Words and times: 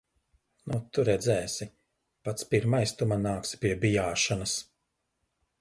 Nu 0.71 0.79
tu 0.97 1.05
redzēsi. 1.09 1.67
Pats 2.29 2.49
pirmais 2.55 2.97
tu 3.03 3.09
man 3.13 3.23
nāksi 3.29 3.63
pie 3.67 3.75
bijāšanas. 3.85 4.57